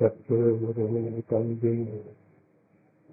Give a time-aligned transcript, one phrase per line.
[0.00, 1.48] चक्षुर्मुदमितं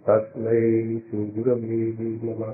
[0.05, 0.59] तस्मै
[1.07, 1.80] श्रीगुरवे
[2.23, 2.54] नमः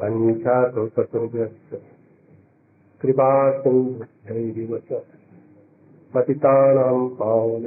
[0.00, 1.80] पञ्चाशतसर्गस्य
[3.00, 5.00] कृपासिन्धैरिव च
[7.20, 7.64] पावन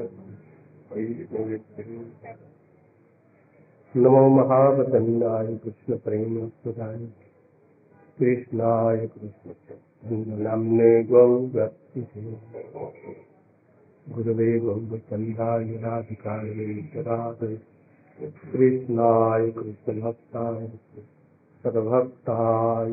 [3.95, 6.97] नमो महावदन्नाय कृष्ण प्रेम सुधाय
[8.19, 11.27] कृष्णाय कृष्ण नाम्ने गौ
[14.07, 16.53] गुरवे गौरचन्द्राय राधिकाय
[17.07, 17.55] राधे
[18.53, 20.67] कृष्णाय कृष्णभक्ताय
[21.63, 22.91] सद्भक्ताय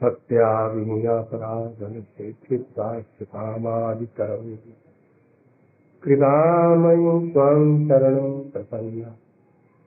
[0.00, 4.50] भक्त्या विनीयापराधनसे क्षिप्ताश्चितामादितरम्
[6.02, 8.32] कृपामयि त्वं शरणं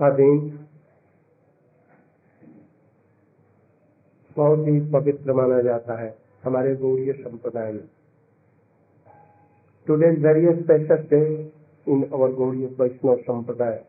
[0.00, 0.38] का दिन
[4.36, 6.10] बहुत ही पवित्र माना जाता है
[6.44, 7.88] हमारे गौड़ीय संप्रदाय में।
[9.86, 11.20] Today very special day
[11.86, 13.84] in our Gaudiya Vaishnava संप्रदाय।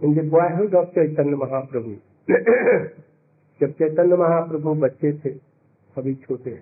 [0.00, 1.90] In the boyhood of Chaitanya Mahaprabhu
[3.60, 5.30] जब चैतन्य महाप्रभु बच्चे थे,
[5.96, 6.54] अभी छोटे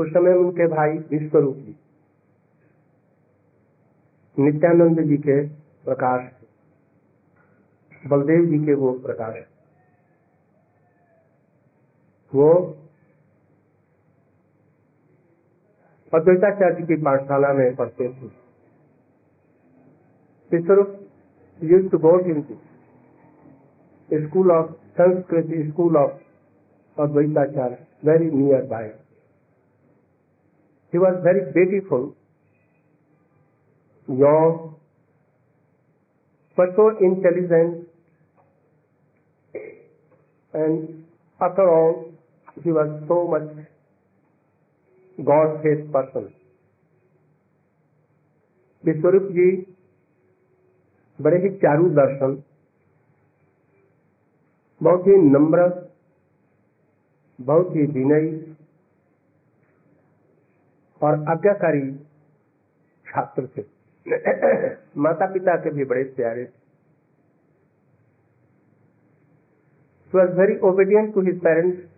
[0.00, 1.76] उस समय उनके भाई विश्वरूप जी।
[4.38, 5.46] नित्यानंद जी के
[5.84, 6.30] प्रकाश
[8.06, 9.34] बलदेव जी के वो प्रकाश
[12.34, 12.52] वो
[16.14, 18.26] अद्वैताचार्य की पाठशाला में पढ़ते थे।
[20.52, 20.96] विश्वरूप
[21.60, 22.54] to go into
[24.20, 26.12] school of Sanskrit school of
[26.96, 28.86] Advaitacharya very nearby.
[30.92, 32.16] He was very beautiful,
[34.08, 34.74] young,
[36.58, 37.86] but so intelligent,
[40.54, 41.04] and
[41.40, 42.12] after all,
[42.64, 43.48] he was so much
[45.18, 46.28] God-faced person.
[48.84, 49.46] विश्वरूप जी
[51.18, 52.42] बड़े ही चारू दर्शन
[54.80, 55.66] बहुत ही नम्र
[57.38, 58.49] बहुत ही विनयी
[61.02, 61.96] और आज्ञाकारी
[63.06, 63.62] छात्र थे।
[64.96, 66.60] माता पिता के भी बड़े प्यारे थे।
[70.14, 71.90] Very obedient to his parents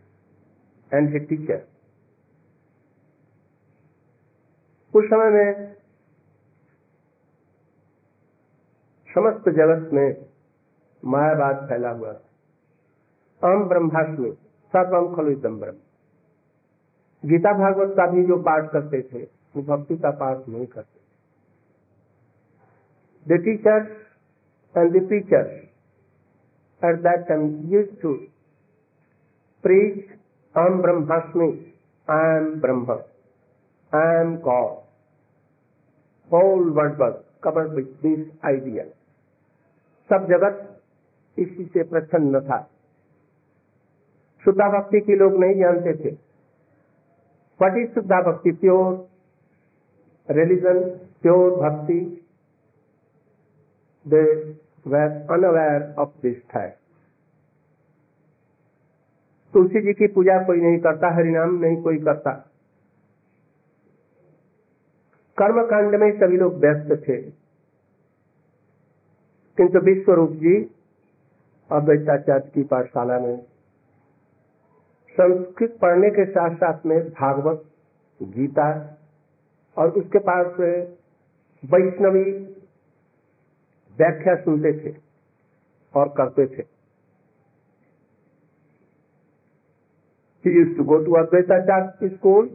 [0.94, 1.62] and his teacher
[4.94, 5.74] उस समय में
[9.14, 10.26] समस्त जगत में
[11.04, 12.12] मायावाद फैला हुआ
[13.42, 14.30] अहम ब्रह्मास्मि
[14.74, 15.76] सर्वम खलु ब्रह्म
[17.24, 19.22] गीता भागवत का भी जो पाठ करते थे,
[19.54, 21.00] वो भक्ति का पाठ नहीं करते
[23.26, 23.78] the teacher
[24.74, 25.44] and the teacher
[26.82, 28.14] at that time use to
[29.64, 29.98] preach
[30.54, 31.48] अहम ब्रह्मास्मि
[32.08, 32.98] I am Brahma
[33.92, 34.74] I am God
[36.30, 38.84] whole world word covered with this idea
[40.10, 40.56] सब जगत
[41.36, 42.58] इसी से प्रसन्न था।
[44.44, 46.10] शुद्धा भक्ति के लोग नहीं जानते थे।
[47.62, 50.80] वट इज़ शुद्धा भक्ति pure religion
[51.22, 51.98] pure bhakti
[54.06, 54.22] they
[54.86, 56.40] were unaware of this
[59.54, 62.32] Tulsi ji की पूजा कोई नहीं करता हरिनाम नहीं कोई करता
[65.38, 67.20] कर्म कांड में सभी लोग व्यस्त थे
[69.58, 70.56] किंतु विश्वरूप जी
[71.70, 73.36] अद्वैताचार्य की पाठशाला में
[75.14, 77.64] संस्कृत पढ़ने के साथ साथ में भागवत,
[78.20, 78.68] गीता
[79.76, 80.60] और उसके पास
[81.62, 82.30] वैष्णवी
[83.98, 84.94] व्याख्या सुनते थे
[85.94, 86.70] और करते थे।
[90.44, 92.48] Go to Advaitacharya school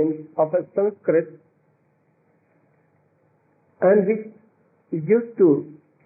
[0.00, 0.08] in
[0.38, 1.38] of Sanskrit
[3.80, 4.16] and he
[4.92, 5.48] use to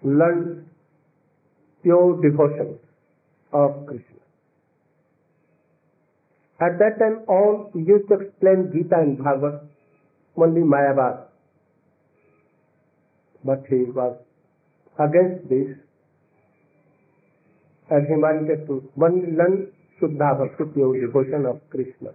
[0.03, 0.43] learn
[1.83, 2.75] pure devotion
[3.53, 4.14] of Krishna
[6.59, 9.67] At that time, all used to explain Gita and Bhagavad,
[10.37, 11.25] only Mayavad.
[13.43, 14.17] But he was
[14.97, 15.77] against this
[17.89, 19.67] and he wanted to only learn
[19.99, 22.11] Shuddha Bhakti pure devotion of Krishna.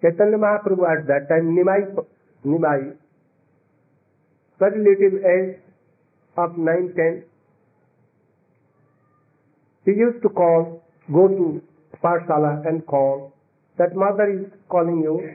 [0.00, 1.94] Chaitanya Mahaprabhu at that time, Nimai,
[2.46, 2.96] Nimai,
[4.58, 5.60] very little age
[6.36, 7.24] of 9, 10,
[9.84, 10.82] he used to call,
[11.12, 11.62] go to
[12.02, 13.32] Parshala and call,
[13.78, 15.34] that mother is calling you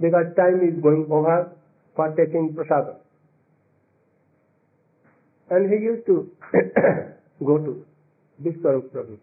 [0.00, 1.52] because time is going over
[1.96, 2.96] for taking prasadam.
[5.50, 6.30] And he used to
[7.44, 7.84] go to
[8.38, 9.18] Vishwarup Prabhu,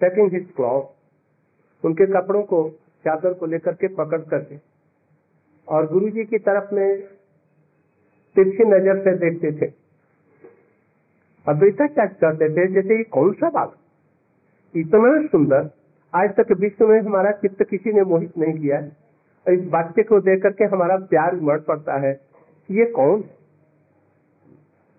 [0.00, 0.92] taking his cloth,
[1.84, 2.58] उनके कपड़ों को
[3.04, 4.56] चादर को लेकर के पकड़ करके
[5.68, 6.88] और गुरु जी की तरफ़ में
[8.36, 9.70] तिरछी नज़र से देखते थे
[11.46, 13.76] अद्वैताचार्य करते थे जैसे ये कौन सा बात
[14.76, 15.70] इतना सुंदर।
[16.14, 18.96] आज तक विश्व में हमारा चित्त किसी ने मोहित नहीं किया है।
[19.48, 22.20] इस वाक्य को देख करके हमारा प्यार उमड़ पड़ता है।
[22.70, 23.24] ये कौन?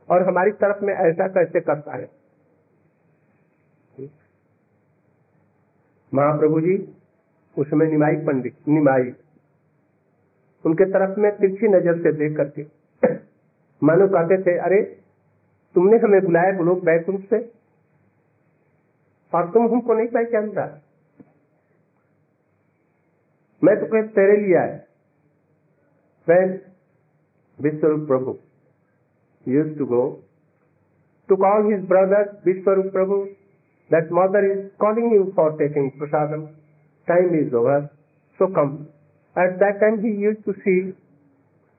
[0.10, 2.10] और हमारी तरफ़ में ऐसा कैसे करता है?
[6.14, 6.96] महाप्रभु जी,
[7.58, 9.14] उसमें निमाई पंडित, निमाई।
[10.66, 12.66] उनके तरफ़ में तिरछी नज़र से देख करके
[13.84, 14.98] मानो कहते थे, अरे,
[15.76, 17.57] तुमने हमें बुलाया लोग बैकुंठ से।
[19.38, 20.66] और तुम हमको नहीं पहचानता
[23.62, 24.78] मैं तो कह, तेरे लिए आए।
[26.28, 26.60] Friend
[27.60, 28.38] Vishwarup Prabhu
[29.46, 30.04] use to go
[31.30, 33.18] to call his brother Vishwarup Prabhu
[33.92, 36.34] that mother is calling you for taking prasad
[37.08, 37.86] time is over
[38.40, 38.74] so come
[39.36, 40.80] at that time he use to see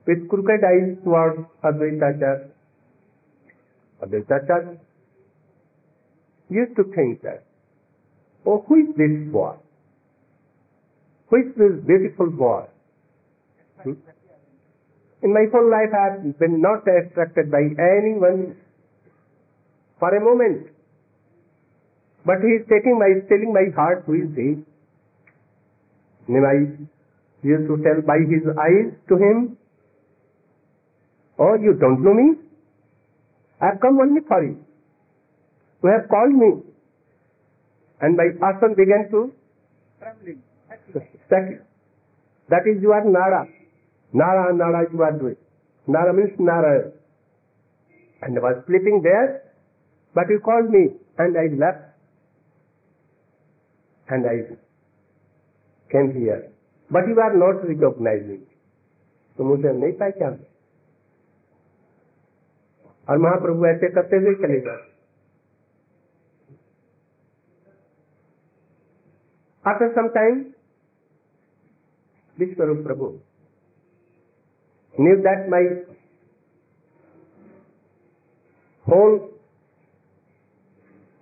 [0.07, 2.49] with cricket I toward Advaitacharya
[4.01, 4.79] Advaitacharya
[6.49, 7.41] use to think that
[8.45, 9.55] oh, who is this boy?
[11.29, 12.65] Who is this beautiful boy?
[13.83, 13.93] Hmm?
[15.21, 18.55] In my whole life I have been not attracted by anyone
[19.99, 20.67] for a moment.
[22.25, 24.63] But he is taking my, telling my heart, who is he?
[26.31, 26.87] Nimai
[27.43, 29.57] used to tell by his eyes to him,
[31.39, 32.35] Oh, you don't know me?
[33.61, 34.57] I have come only for you.
[35.83, 36.63] You have called me
[38.00, 39.32] And my person began to
[40.00, 40.42] trembling.
[42.50, 43.46] That is your Nara.
[44.12, 45.36] Nara, Nara you are doing.
[45.86, 46.90] Nara means Nara.
[48.22, 49.42] And I was sleeping there,
[50.14, 51.84] but you called me and I left.
[54.08, 54.36] And I
[55.90, 56.50] came here.
[56.90, 58.42] But you are not recognizing.
[59.38, 60.38] तो मुझे नहीं पहचान
[63.10, 64.87] और महाप्रभु ऐसे करते हुए चले गए
[69.69, 70.55] After some time,
[72.39, 73.19] Vishwarup Prabhu
[74.97, 75.63] knew that my
[78.87, 79.29] whole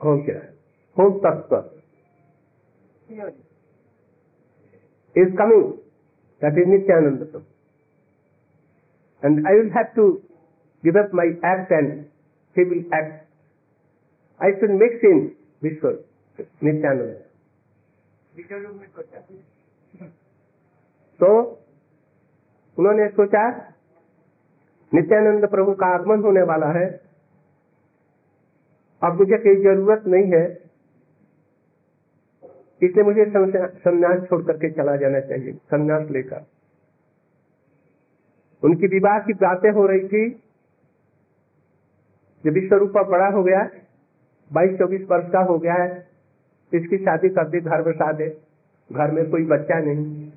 [0.02, 0.54] culture,
[0.96, 1.66] whole tattva
[5.16, 5.80] is coming.
[6.40, 7.42] That is Nityananda
[9.24, 10.22] And I will have to
[10.86, 12.06] give up my act and
[12.56, 13.28] he will act.
[14.40, 16.04] I should mix in Vishwarup,
[16.62, 17.27] Nityananda.
[21.20, 21.30] तो
[22.78, 23.48] उन्होंने सोचा,
[24.92, 26.86] नित्यानंद प्रभु का आगमन होने वाला है।
[29.02, 30.46] अब मुझे कोई ज़रूरत नहीं है,
[32.82, 36.46] इसलिए मुझे संन्यास छोड़ करके चला जाना चाहिए, संन्यास लेकर।
[38.64, 40.30] उनकी विवाह की बातें हो रही थी
[42.44, 43.64] जब विश्वरूपा बड़ा हो गया,
[44.52, 46.07] बाईस चौबीस वर्ष का हो गया है।
[46.72, 48.28] इसकी शादी कर दी, घर बसा दे।
[48.90, 50.32] घर में कोई बच्चा नहीं।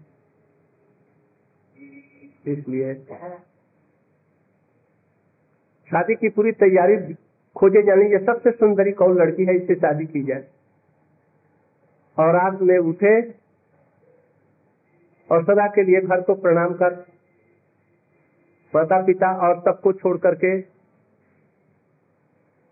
[2.46, 2.94] इसलिए
[5.90, 6.96] शादी की पूरी तैयारी
[7.56, 10.44] खोजे जाने ये सबसे सुंदरी कौन लड़की है, इससे शादी की जाए।
[12.18, 13.20] और रात में उठे
[15.30, 16.94] और सदा के लिए घर को प्रणाम कर।
[18.72, 20.58] माता पिता और सबको छोड़ करके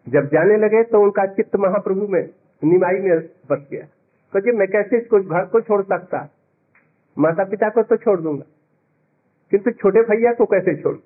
[0.07, 2.23] जब जाने लगे तो उनका चित्त महाप्रभु में
[2.65, 3.85] निमाई में बस गया।
[4.33, 6.29] तो मैं कैसे इसको घर को छोड़ सकता?
[7.19, 8.45] माता पिता को तो छोड़ दूँगा।
[9.51, 10.97] किंतु छोटे भैया को कैसे छोड़?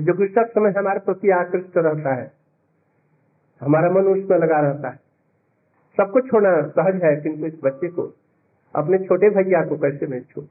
[0.00, 2.32] जो कि सब समय हमारे प्रति आकृष्ट रहता है,
[3.60, 4.96] हमारा मन उसमें लगा रहता है।
[5.96, 8.14] सबको छोड़ना सहज है, किंतु इस बच्चे को,
[8.74, 10.44] अपने छोटे भैया को कैसे मैं छोड़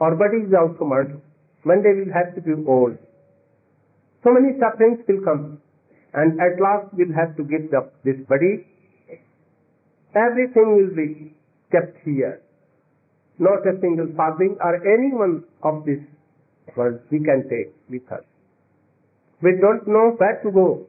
[0.00, 1.20] Our body is also mortal.
[1.64, 2.96] One day we'll have to be old.
[4.24, 5.58] So many sufferings will come.
[6.12, 8.66] And at last we'll have to give up this body.
[10.14, 11.34] Everything will be
[11.70, 12.42] kept here.
[13.38, 16.00] Not a single farthing or any one of this
[16.76, 18.24] world we can take with us.
[19.42, 20.86] We don't know where to go.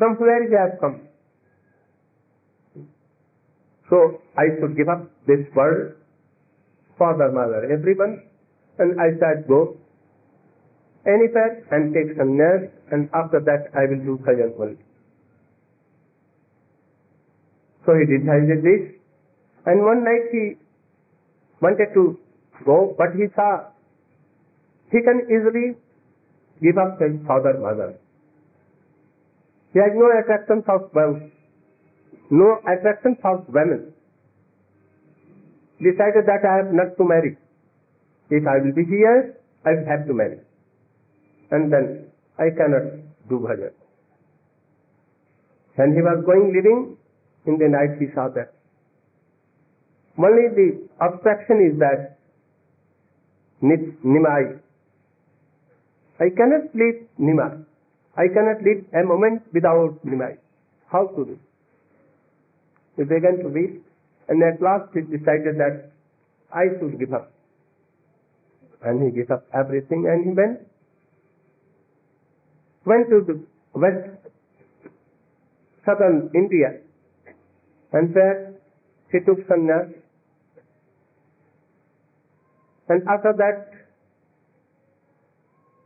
[0.00, 1.02] From where have come.
[3.90, 5.92] So I should give up this world,
[6.96, 8.22] father, mother, everyone,
[8.78, 9.76] and I said go
[11.04, 14.80] anywhere and take some nurse, and after that I will do bhajan only.
[17.84, 18.96] So he decided this,
[19.66, 20.56] and one night he
[21.60, 22.18] wanted to
[22.64, 23.68] go, but he saw
[24.90, 25.76] he can easily
[26.62, 27.98] give up his father, mother.
[29.72, 31.22] He has no attraction for wealth,
[32.30, 33.92] no attraction of women.
[35.78, 37.36] Decided that I have not to marry.
[38.30, 40.40] If I will be here, I will have to marry.
[41.50, 42.06] And then
[42.38, 43.72] I cannot do bhajan.
[45.76, 46.96] When he was going living,
[47.46, 48.52] in the night he saw that.
[50.18, 52.18] Only the obstruction is that
[53.62, 54.60] Nimai.
[56.20, 57.64] I cannot leave Nimai.
[58.16, 60.38] I cannot live a moment without Nimai.
[60.90, 61.38] How to do?
[62.96, 63.84] He began to weep
[64.28, 65.92] and at last he decided that
[66.52, 67.32] I should give up.
[68.82, 70.60] And he gave up everything and he went
[72.84, 73.40] went to the
[73.78, 74.08] west
[75.84, 76.80] southern India
[77.92, 78.54] and there
[79.12, 79.92] he took sannyas
[82.88, 83.68] and after that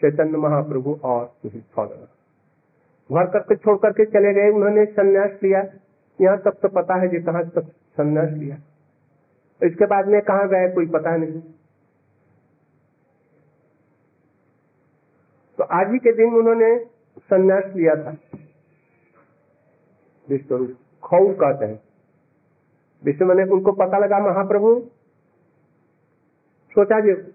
[0.00, 2.10] चैतन्य महाप्रभु और his father.
[3.12, 5.62] घर करके छोड़ करके चले गए, उन्होंने संन्यास लिया।
[6.20, 8.56] यहाँ तक तो पता है जी कहाँ तक संन्यास लिया।
[9.66, 11.40] इसके बाद में कहा गए, कोई पता नहीं।
[15.58, 16.84] तो आज ही के दिन उन्होंने
[17.18, 18.16] संन्यास लिया था।
[20.28, 20.66] विश्व
[21.02, 21.82] खौ कहते हैं।
[23.04, 24.90] विश्व मैंने उनको पता लगा, महाप्रभु,
[26.70, 27.32] सोचा जी,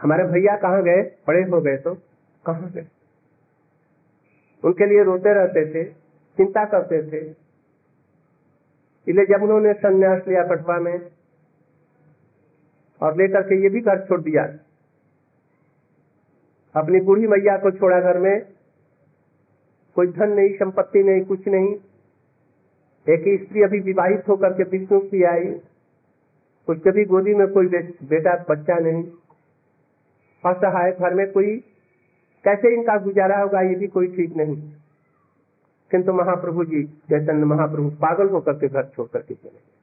[0.00, 1.02] हमारे भैया कहाँ गए?
[1.28, 1.94] बड़े हो गए तो
[2.46, 2.86] कहाँ गए?
[4.64, 5.84] उनके लिए रोते रहते थे,
[6.36, 7.18] चिंता करते थे।
[9.08, 11.10] इसलिए जब उन्होंने संन्यास लिया कटवा में
[13.00, 14.44] और लेकर के ये भी घर छोड़ दिया।
[16.80, 18.46] अपनी बूढ़ी मैया को छोड़ा घर में।
[19.94, 21.76] कोई धन नहीं, संपत्ति नहीं, कुछ नहीं।
[23.08, 25.50] एक स्त्री अभी विवाहित होकर के विष्णु की आई।
[26.68, 29.02] उसके भी गोदी में कोई बेटा, बच्चा नहीं।
[30.44, 31.56] असहाय घर में कोई,
[32.44, 34.56] कैसे इनका गुजारा होगा, ये भी कोई ठीक नहीं।
[35.90, 39.76] किंतु महाप्रभु जी, चैतन्य महाप्रभु पागल होकर के घर छोड़ करके चले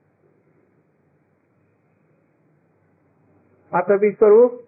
[3.74, 4.60] after Vishwarup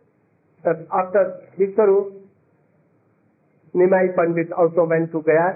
[0.92, 2.22] after Vishwarup
[3.76, 5.54] Nimai Pandit also went to Gaya.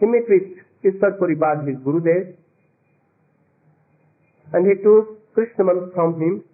[0.00, 2.34] He met with Ishwarpuri Bad, his Gurudev,
[4.52, 6.44] and he took Krishna mantra from him,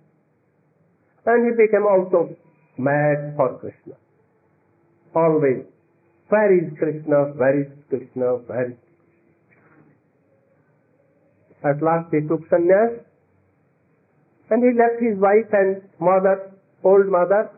[1.25, 2.37] and he became also
[2.77, 3.95] mad for Krishna.
[5.15, 5.65] Always,
[6.29, 7.33] where is Krishna?
[7.37, 8.37] Where is Krishna?
[8.47, 8.77] Where is
[11.65, 13.01] At last he took sannyas
[14.51, 16.53] and he left his wife and mother,
[16.85, 17.51] old mother,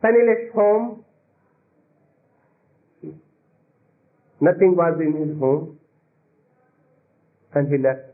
[0.00, 1.04] penniless home.
[4.40, 5.78] Nothing was in his home
[7.54, 8.06] and he left.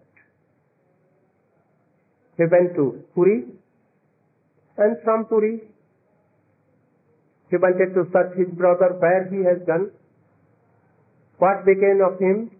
[2.36, 3.44] He went to Puri
[4.76, 5.60] and from Puri
[7.48, 9.90] he wanted to search his brother where he has gone,
[11.38, 12.50] what became of him.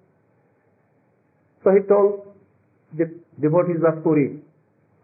[1.64, 2.35] So he told
[2.96, 4.40] the devotees of Puri,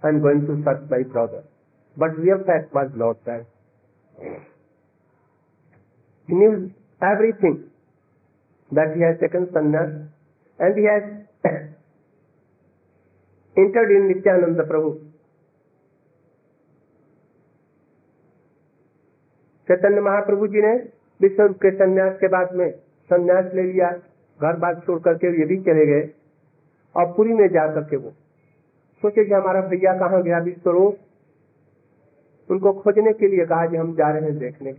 [0.04, 1.42] I am going to search my brother.
[1.96, 3.44] But real fact was not that.
[6.28, 6.70] He knew
[7.02, 7.71] everything
[8.72, 10.08] that he has taken sannyas
[10.60, 11.02] and he has
[13.56, 14.98] entered in Nityananda Prabhu.
[19.68, 20.74] Chaitanya Mahaprabhu ji ने
[21.20, 22.70] विश्व के संन्यास के बाद में
[23.10, 23.90] संन्यास ले लिया
[24.40, 26.10] घर बार छोड़ करके ये भी चले गए
[26.94, 28.10] और पुरी में जा करके वो
[29.02, 30.98] सोचे कि हमारा भैया कहाँ गया विश्वरूप
[32.50, 34.74] उनको खोजने के लिए कहा कि हम जा रहे हैं देखने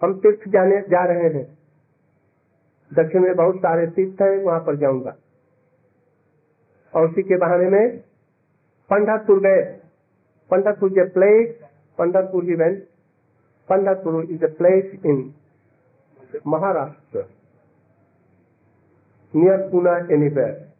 [0.00, 1.61] हम तीर्थ जाने जा रहे हैं
[2.92, 5.16] दक्षिण में बहुत सारे तीर्थ है, वहाँ पर जाऊँगा।
[6.94, 7.98] और उसी के बहाने में
[8.90, 9.62] पंडरपुर गए।
[10.50, 11.54] Pandharpur is a place
[11.98, 12.82] Pandharpur event
[13.68, 15.22] Pandharpur is a place in
[16.46, 17.24] Maharashtra
[19.34, 20.70] near Pune anywhere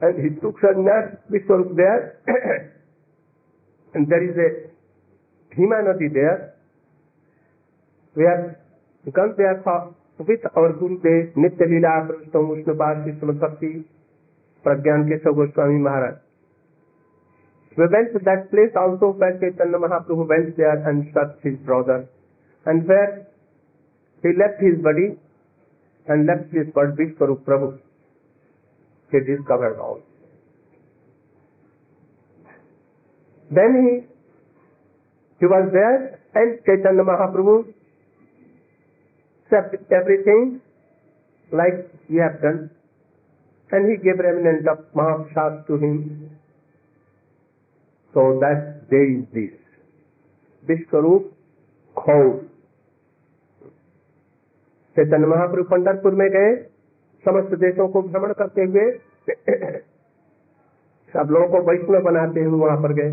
[0.00, 0.64] and he took
[1.30, 1.98] Vishwarup there
[3.94, 4.48] and there is a
[5.52, 6.36] Bhima nadi there
[8.16, 8.42] we are
[9.18, 9.80] going there for
[10.26, 13.84] with our Gurudev, Nitya Leela, Prashtam, Vishnupad, Vishnu
[14.64, 16.18] Pragyan Keshav Goswami Maharaj.
[17.76, 22.08] We went to that place also where Chaitanya Mahaprabhu went there and searched his brother,
[22.66, 23.26] and where
[24.22, 25.16] he left his body
[26.08, 27.78] and left his word Vishwarup Prabhu.
[29.10, 30.00] He discovered all.
[33.50, 34.06] Then he,
[35.40, 37.72] he was there and Chaitanya Mahaprabhu
[39.52, 40.60] accepted everything
[41.52, 42.70] like we have done
[43.70, 46.30] and he gave remnant of Mahaprasad to him.
[48.14, 49.54] So that day is this.
[50.62, 51.32] Vishwarup
[51.96, 52.46] Khaur.
[54.96, 56.54] Chaitanya Mahaprabhu Pandharpur में गए
[57.24, 58.86] समस्त देशों को भ्रमण करते हुए
[61.14, 63.12] सब लोगों को वैष्णव बनाते हुए वहाँ पर गए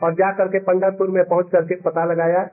[0.00, 2.44] और जा करके पंडरपुर में पहुँच करके पता लगाया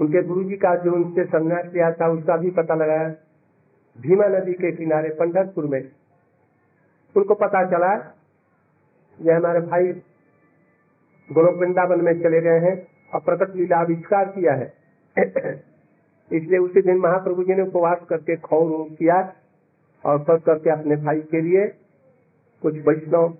[0.00, 3.08] उनके गुरु जी का जो उनसे संन्यास लिया था, उसका भी पता लगाया।
[4.00, 5.88] भीमा नदी के किनारे पंडरपुर में।
[7.16, 8.16] उनको पता चला,
[9.20, 9.86] ये हमारे भाई
[11.32, 14.72] गोलोक वृंदावन में चले गए हैं और प्रकट लीला आविष्कार किया है।
[16.32, 19.34] इसलिए उसी दिन महाप्रभु जी ने उपवास करके खौर किया
[20.04, 21.66] और कर करके अपने भाई के लिए
[22.62, 23.36] कुछ वैष्णव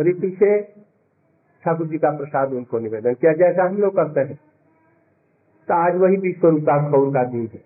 [0.00, 0.62] रीति से
[1.64, 4.38] ठाकुर जी का प्रसाद उनको निवेदन किया, जैसा हम लोग करते हैं।
[5.68, 7.62] तो आज वही विश्व रूपा खौर का दिन है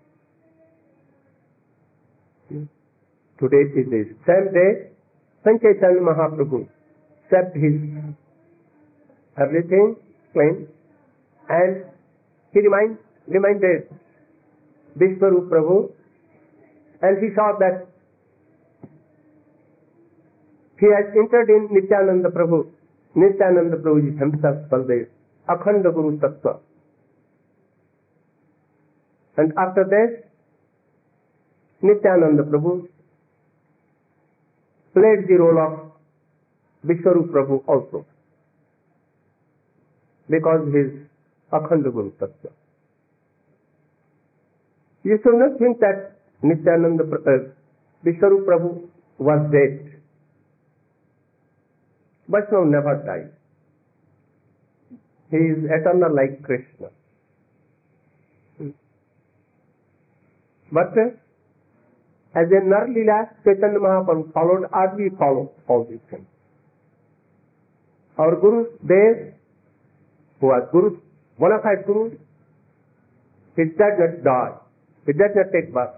[3.41, 4.69] today is this same day
[5.45, 6.65] संचैतन्य Mahaprabhu
[7.31, 7.81] swept his
[9.37, 9.97] everything
[10.35, 10.69] clean
[11.49, 11.85] and
[12.55, 13.89] he remind, reminded
[14.97, 15.93] Vishwarup Prabhu
[17.03, 17.87] and he saw that
[20.79, 22.67] he has entered in Nityananda Prabhu.
[23.15, 25.07] Nityananda Prabhu is himself Baldev,
[25.49, 26.59] Akhanda Guru Tattva.
[29.37, 30.25] And after that,
[31.83, 32.89] Nityananda Prabhu
[34.95, 35.93] played the role of
[36.87, 38.07] Vishwarup Prabhu also
[40.31, 40.93] because he is
[41.53, 42.51] Akhanda Guru Tattva.
[45.05, 47.53] You should not think that Nityananda uh,
[48.05, 49.97] Vishwarup Prabhu was dead.
[52.29, 53.33] Vaishnava never died.
[55.31, 56.89] He is eternal like Krishna.
[60.73, 61.15] But uh,
[62.35, 66.27] as a Nar Leela, Chaitanya Mahaprabhu followed as we follow all these things.
[68.19, 69.35] Our Guru Dev,
[70.41, 70.99] who was Guru,
[71.39, 72.11] bona fide Guru,
[73.57, 74.53] he did not die.
[75.07, 75.97] He did not take birth.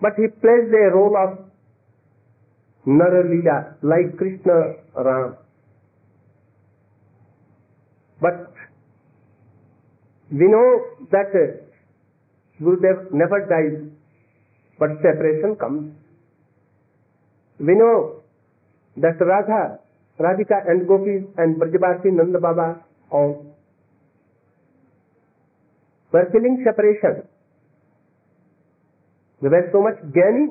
[0.00, 1.38] But he plays a role of
[2.86, 5.36] Naralila, like Krishna Ram.
[8.20, 8.52] But
[10.30, 10.80] we know
[11.10, 11.71] that uh,
[12.76, 13.74] Gurudev never dies
[14.80, 15.84] but separation comes
[17.60, 17.92] we know
[18.96, 19.62] no Radha
[20.20, 22.66] Radhika and Gopi and Brajwasi Nand Baba
[23.10, 23.32] और
[26.32, 27.22] feeling separation
[29.42, 30.46] we so much Giani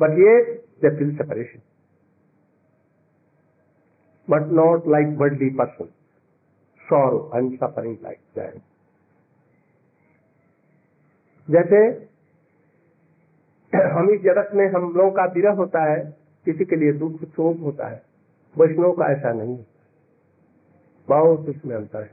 [0.00, 1.60] but ये दिल separation
[4.28, 5.88] but not like worldly person
[6.92, 8.58] sorrow and suffering like that.
[11.50, 12.08] जैसे
[13.88, 17.58] हम इस जगत में हम लोगों का विरह होता है, किसी के लिए दुख, शोक
[17.58, 18.02] होता है,
[18.58, 19.64] वैष्णव का ऐसा नहीं
[21.08, 22.12] बहुत उसमें अंतर है।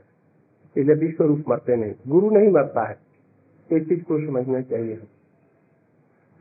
[0.76, 2.98] इसलिए विश्व रूप मरते नहीं। गुरु नहीं मरता है।
[3.72, 4.96] इस चीज़ को समझना चाहिए।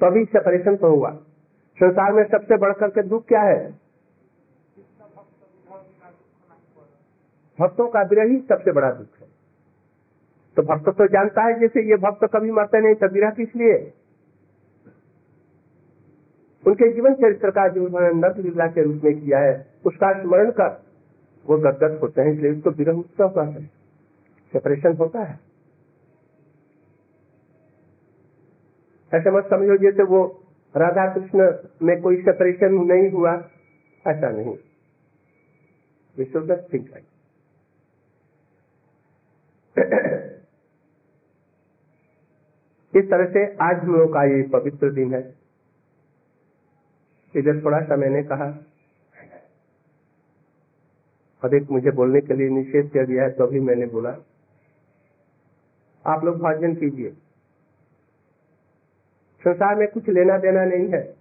[0.01, 1.09] तभी सेपरेशन तो हुआ
[1.75, 3.84] संसार में सबसे बढ़कर के दुख क्या है?
[7.59, 9.27] भक्तों का विरह ही सबसे बड़ा दुख है।
[10.57, 13.93] तो भक्त तो जानता है जैसे ये भक्त कभी मरते नहीं तो विरह किस लिए?
[16.67, 20.51] उनके जीवन चरित्र का जो उन्होंने नर्क लीला के रूप में किया है, उसका स्मरण
[20.51, 20.83] कर
[21.45, 23.65] वो गदगद होते हैं, इसलिए उसको विरह उत्सव का है।
[24.53, 25.39] सेपरेशन होता है।
[29.13, 30.23] ऐसा मत समझो जैसे वो
[30.75, 33.33] राधा कृष्ण में कोई सेपरेशन नहीं हुआ,
[34.07, 34.57] ऐसा नहीं।
[36.17, 37.05] विश्व थिंक लाइक
[42.95, 45.35] इस तरह से आज हम लोग का ये पवित्र दिन है।
[47.35, 48.65] इधर थोड़ा सा मैंने कहा
[51.43, 54.17] अधिक मुझे बोलने के लिए निषेध किया गया है तो अभी मैंने बोला।
[56.05, 57.09] आप लोग भोजन कीजिए।
[59.43, 61.15] संसार में कुछ लेना देना नहीं है।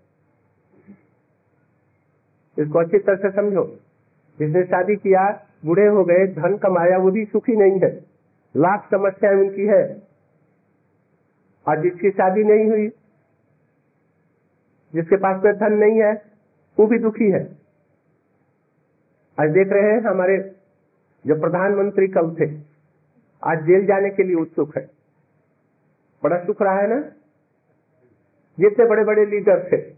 [2.58, 3.80] इसको अच्छी तरह से समझो।
[4.38, 8.04] जिसने शादी किया, बूढ़े हो गए, धन कमाया वो भी सुखी नहीं है।
[8.56, 10.13] लाख समस्याएँ उनकी है।
[11.68, 12.88] और जिसकी शादी नहीं हुई,
[14.94, 16.12] जिसके पास में धन नहीं है,
[16.78, 17.58] वो भी दुखी है।
[19.40, 20.56] आज देख रहे हैं हमारे
[21.26, 22.60] जो प्रधानमंत्री कल थे,
[23.44, 24.90] आज जेल जाने के लिए उत्सुक है।
[26.24, 27.00] बड़ा सुख रहा है ना?
[28.60, 29.90] जितने बड़े बड़े लीडर थे,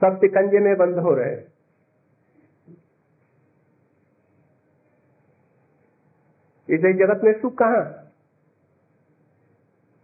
[0.00, 1.52] सब शिकंजे में बंद हो रहे हैं।
[6.68, 8.01] इसलिए जगत में सुख कहा?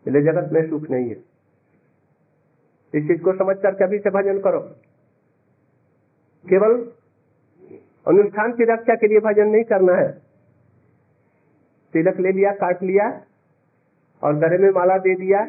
[0.09, 1.17] इसलिए जगत में सुख नहीं है।
[2.95, 4.61] इस चीज़ को समझ कर कभी से भजन करो।
[6.45, 6.77] केवल
[8.07, 10.09] अनुष्ठान की रक्षा के लिए भजन नहीं करना है।
[11.95, 13.23] तिलक ले लिया, काट लिया,
[14.23, 15.47] और गले में माला दे दिया,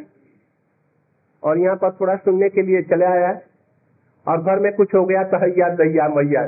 [1.44, 3.32] और यहाँ पर थोड़ा सुनने के लिए चले आया,
[4.28, 6.48] और घर में कुछ हो गया तो हैया दैया मैया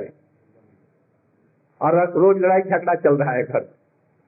[1.82, 3.76] और रोज लड़ाई झगड़ा चल रहा है घर।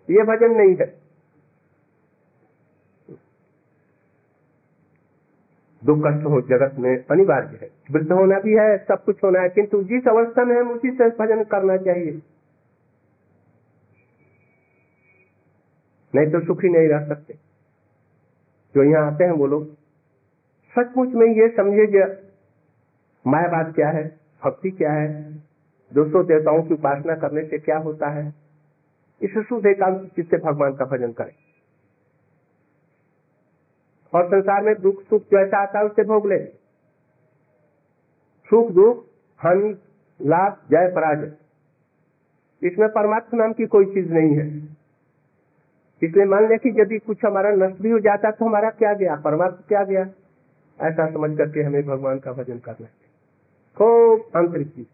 [0.10, 1.03] ये भजन नहीं है।
[5.84, 9.50] दुख कष्ट हो जगत में अनिवार्य है। वृद्ध होना भी है, सब कुछ होना है,
[9.50, 12.22] किंतु जिस अवस्था में हम उसी से भजन करना चाहिए।
[16.14, 17.34] नहीं तो सुखी नहीं रह सकते।
[18.76, 19.72] जो यहाँ आते हैं वो लोग,
[20.76, 22.04] सचमुच में ये समझे
[23.26, 24.04] मायावाद क्या है,
[24.42, 25.08] भक्ति क्या है
[25.92, 28.34] दोस्तों देवताओं की उपासना करने से क्या होता है,
[29.22, 31.34] इस शुद्ध एकांत चित्त भगवान का भजन करें।
[34.14, 36.40] और संसार में दुख सुख जैसा आता है उससे भोग ले।
[38.50, 39.06] सुख दुख
[39.38, 39.78] हानि
[40.22, 41.32] लाभ जय पराजय।
[42.68, 44.48] इसमें परमात्मा नाम की कोई चीज़ नहीं है।
[46.04, 49.16] इसलिए मान ले कि यदि कुछ हमारा नष्ट भी हो जाता तो हमारा क्या गया?
[49.16, 50.02] परमात्मा क्या गया?
[50.82, 52.92] ऐसा समझ करके हमें भगवान का भजन करना है।
[53.78, 54.88] खूब आंतरिक चीज़।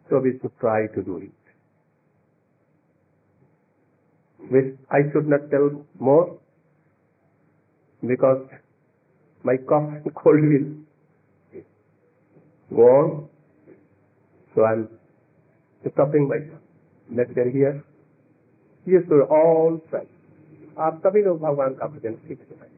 [0.09, 1.31] So we should try to do it.
[4.51, 6.39] Which I should not tell more
[8.07, 8.49] because
[9.45, 11.63] my cough and cold will
[12.77, 13.29] go on.
[14.55, 14.89] So I'm
[15.93, 16.41] stopping my
[17.17, 17.85] lecture here.
[18.87, 20.07] You should all try.
[20.79, 22.71] आप सभी लोग भगवान का भजन सीख सकते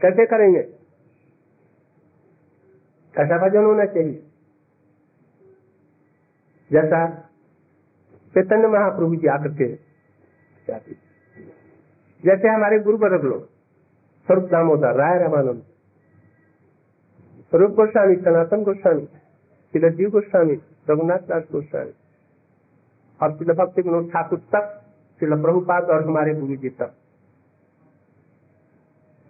[0.00, 0.62] कैसे करेंगे?
[3.14, 4.22] कैसा भजन होना चाहिए?
[6.72, 7.00] जैसा
[8.34, 9.68] चैतन्य महाप्रभु जी आकर के
[12.24, 13.46] जैसे हमारे गुरु वर्ग लोग,
[14.26, 15.62] स्वरूप दामोदर राय रामानंद,
[17.50, 19.06] स्वरूप गोस्वामी, सनातन गोस्वामी
[19.72, 20.56] शिलजीव गोस्वामी,
[20.90, 21.92] रघुनाथ दास गोस्वामी
[23.20, 24.64] और शिल भक्ति विनोद ठाकुर तक
[25.20, 26.90] शिल प्रभुपात और हमारे गुरु जी तक।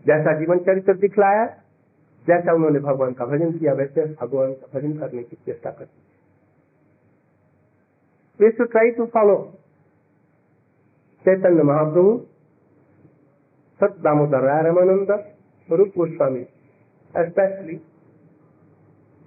[0.07, 1.45] जैसा जीवन चरित्र दिखलाया,
[2.27, 5.85] जैसा उन्होंने भगवान का भजन किया, वैसे भगवान का भजन करने की चेष्टा कर
[8.41, 9.37] दी try to follow
[11.25, 12.19] Chaitanya Mahaprabhu,
[13.81, 15.11] सत दामोदर राय रामानंद
[15.69, 16.43] स्वरूप गोस्वामी
[17.15, 17.77] स्पेशली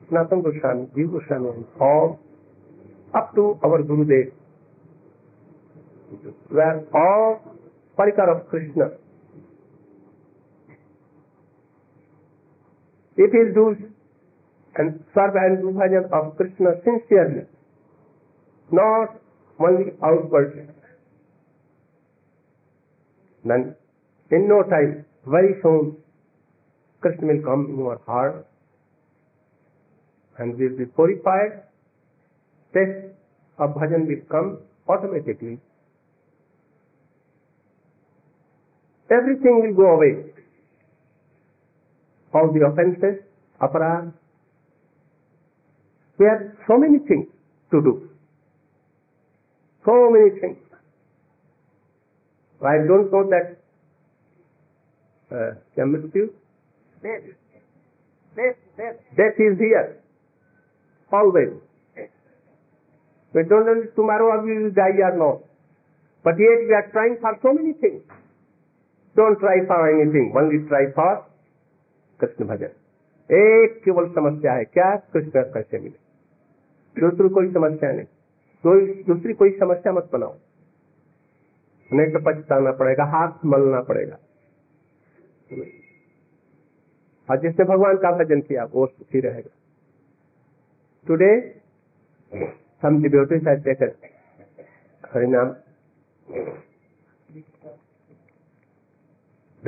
[0.10, 2.06] स्नातन गोस्वामी जीव गोस्वामी और
[3.16, 4.32] up to our Gurudev.
[6.54, 7.34] Where all
[7.98, 8.90] parikar of Krishna
[13.18, 13.70] if is do
[14.76, 17.42] and serve and do bhajan of Krishna sincerely
[18.70, 19.18] not
[19.60, 20.54] only outward
[23.44, 23.74] then
[24.32, 24.92] in no time
[25.34, 25.90] very soon
[27.04, 28.46] Krishna will come in your heart
[30.38, 31.52] and will be purified
[32.74, 34.58] taste a bhajan will come
[34.94, 35.56] automatically
[39.12, 40.32] Everything will go away.
[42.34, 43.26] All the offenses,
[43.62, 44.14] aparad.
[46.20, 47.28] We have so many things
[47.72, 48.10] to do.
[49.86, 50.58] So many things.
[52.62, 53.58] I don't know that
[55.32, 56.30] uh, chemistry.
[57.02, 57.24] Death.
[58.36, 58.96] Death, death.
[59.16, 60.04] Death is here.
[61.12, 61.56] Always.
[63.34, 65.42] We don't know tomorrow we will die or not.
[66.24, 68.04] But yet we are trying for so many things.
[69.20, 71.12] Don't try for anything, only try for
[72.20, 72.72] Krishna bhajan
[73.30, 78.06] एक केवल समस्या है। क्या कृष्ण कैसे मिले दूसरी कोई समस्या नहीं।
[78.64, 80.36] कोई दूसरी कोई समस्या मत बनाओ।
[81.92, 84.18] नहीं तो पछताना पड़ेगा हाथ मलना पड़ेगा।
[87.30, 89.56] और जिसने भगवान का भजन किया वो सुखी रहेगा।
[91.08, 91.32] Today
[92.86, 93.92] डिब्यूटी side taken
[95.14, 95.56] harinam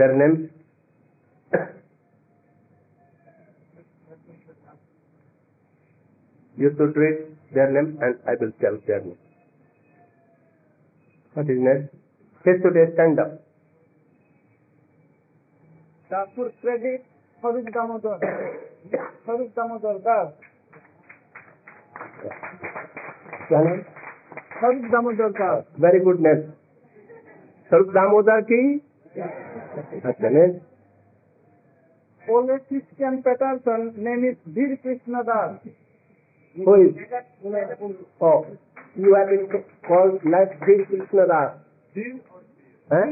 [0.02, 0.50] their names?
[6.58, 7.18] you should read
[7.54, 9.18] their name and I will tell their name.
[11.36, 11.94] What is next?
[12.46, 13.32] He should stand up.
[16.12, 17.06] Dapur credit
[17.44, 18.18] Farooq Damodar.
[19.26, 20.34] Farooq Damodar Das.
[23.48, 23.80] क्या नाम
[24.60, 25.48] स्वरूप दामोदर का
[25.84, 26.42] very good name
[27.70, 28.62] Swarup Damodar की
[29.18, 30.62] अच्छा name.
[32.30, 35.60] Ole Christian Peterson name is Veer Krishna Das.
[36.56, 36.96] Who is?
[38.22, 38.46] Oh,
[38.96, 41.52] you have been called like Sri Krishna Das.
[42.90, 43.06] Huh?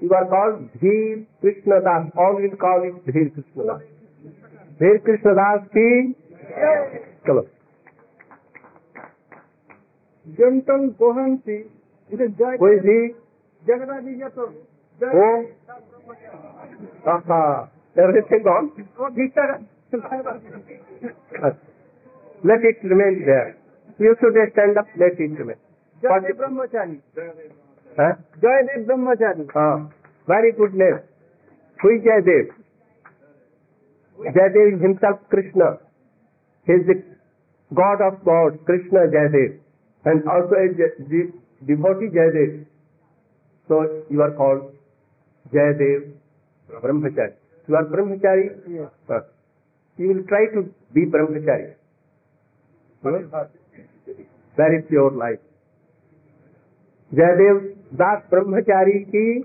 [0.00, 2.10] You are called Dheer Krishna Das.
[2.16, 3.82] All will call it Dheer Krishna Das.
[4.80, 6.14] Dheer Krishna Das की
[7.26, 7.46] चलो
[10.36, 11.64] Gentle Gohansi
[12.10, 12.96] कोई भी
[17.96, 18.70] everything on
[22.46, 23.14] let it remain
[24.14, 25.56] should stand up let it remain
[28.42, 29.74] Jay Brahmachari हाँ
[30.28, 30.98] very good name
[31.80, 32.20] हुई Jay
[34.18, 35.70] Jayadev himself Krishna
[36.66, 36.90] his
[37.70, 40.62] god of god Krishna Jayadev and also
[41.64, 42.66] devotee Jayadev.
[43.68, 44.74] So you are called
[45.52, 46.12] Jayadev
[46.82, 47.34] Brahmachari.
[47.68, 48.50] You are Brahmachari?
[48.68, 48.90] Yes.
[49.10, 49.22] Ah.
[49.98, 51.74] You will try to be Brahmachari.
[53.02, 53.24] Hmm?
[54.56, 55.40] Very pure life.
[57.14, 57.58] Jayadev
[57.98, 59.44] Das Brahmachari की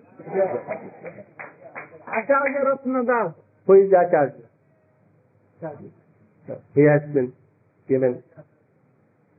[2.19, 3.34] Acharya Ratna Das.
[3.67, 4.47] who is Acharya?
[6.76, 7.32] He has been
[7.88, 8.24] given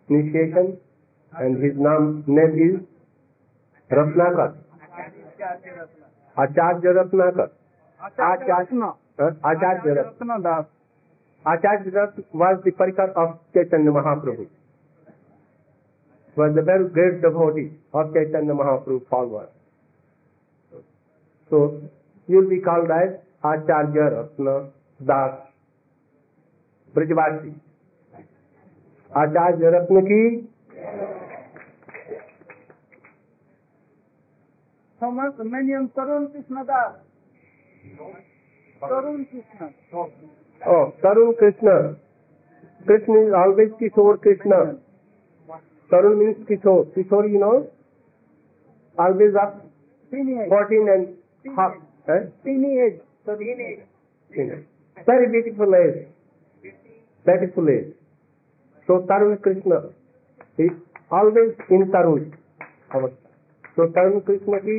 [0.09, 0.79] initiation
[1.33, 2.77] and his naam name is
[3.91, 4.61] Ratnakar
[6.37, 7.51] Acharya Ratnakar
[9.45, 10.65] Acharya Ratnadas
[11.45, 14.47] Acharya Ratna was the parikar of Chaitanya Mahaprabhu
[16.37, 19.49] was the very great devotee of Chaitanya Mahaprabhu followed
[21.51, 21.65] so
[22.29, 24.59] you be called as Acharya Ratna
[25.01, 25.33] Das
[26.95, 27.55] Brajwasi
[29.13, 30.23] Acharya Ratna की
[35.01, 36.93] समस्त मैनियम Tarun Krishna Das
[38.83, 39.69] Tarun Krishna
[40.63, 41.77] oh Tarun Krishna
[42.87, 44.59] Krishna always Kishor Krishna
[45.91, 47.53] Tarun means Kishor Kishor you know
[48.99, 49.57] always आप
[50.13, 51.07] fourteen and
[51.59, 53.01] half age
[55.09, 55.95] very beautiful age
[57.27, 57.91] beautiful age
[58.89, 59.81] so Tarun Krishna
[61.13, 62.21] always in Tarun
[62.95, 63.29] अवस्था
[63.77, 64.79] तो तरुण कृष्ण की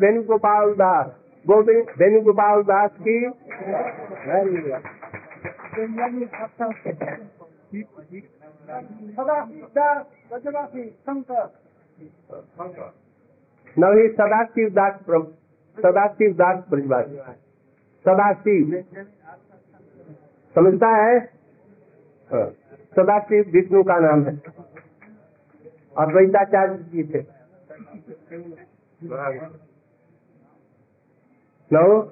[0.00, 1.06] वेणुगोपाल दास
[1.46, 3.18] गोविंद वेणुगोपाल दास की
[13.78, 15.00] नवी सदाशिव दास
[15.78, 17.16] सदाशिव दास ब्रजवासी।
[18.04, 18.84] सदाशिव।
[20.54, 21.18] समझता है?
[22.32, 22.50] हाँ,
[22.96, 24.42] सदाशिव विष्णु का नाम है।
[25.98, 27.24] और वैदाचार्य जी थे।
[31.72, 32.02] नो?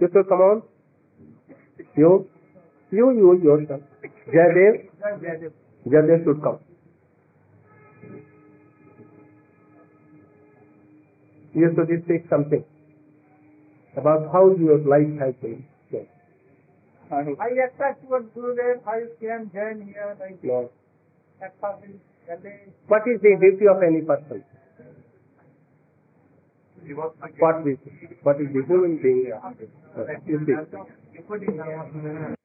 [0.00, 0.62] तो to come on
[1.98, 2.26] you?
[2.90, 3.80] You use yourself.
[4.32, 4.86] Jaydev,
[5.86, 6.58] Jaydev should come.
[11.54, 12.64] You should speak something
[13.96, 16.10] about how your life has been changed.
[17.10, 17.22] I
[17.64, 20.36] accept what Gurudev, I came join here, I
[22.88, 24.44] What is the duty of any person?
[27.38, 27.78] What is,
[28.22, 29.32] what is the human being?
[29.32, 29.50] Uh,
[32.30, 32.35] is?